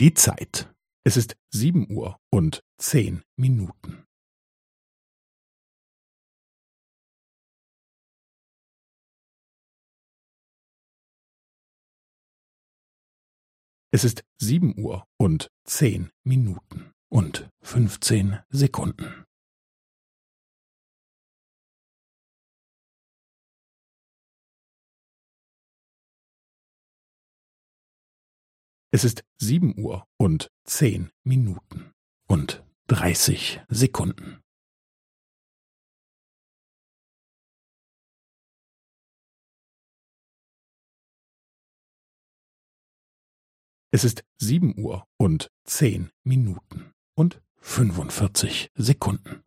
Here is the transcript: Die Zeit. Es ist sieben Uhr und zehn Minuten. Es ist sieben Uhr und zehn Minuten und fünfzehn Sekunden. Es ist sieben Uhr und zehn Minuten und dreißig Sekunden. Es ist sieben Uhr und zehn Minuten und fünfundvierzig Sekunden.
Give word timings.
Die 0.00 0.14
Zeit. 0.14 0.72
Es 1.04 1.16
ist 1.16 1.36
sieben 1.52 1.90
Uhr 1.90 2.20
und 2.30 2.62
zehn 2.80 3.24
Minuten. 3.36 4.04
Es 13.90 14.04
ist 14.04 14.22
sieben 14.40 14.78
Uhr 14.78 15.04
und 15.18 15.48
zehn 15.64 16.12
Minuten 16.22 16.92
und 17.10 17.50
fünfzehn 17.60 18.38
Sekunden. 18.50 19.24
Es 28.90 29.04
ist 29.04 29.22
sieben 29.38 29.78
Uhr 29.78 30.06
und 30.16 30.50
zehn 30.64 31.10
Minuten 31.22 31.92
und 32.26 32.64
dreißig 32.86 33.60
Sekunden. 33.68 34.40
Es 43.90 44.04
ist 44.04 44.24
sieben 44.38 44.78
Uhr 44.78 45.06
und 45.18 45.50
zehn 45.64 46.10
Minuten 46.24 46.92
und 47.14 47.42
fünfundvierzig 47.60 48.70
Sekunden. 48.74 49.44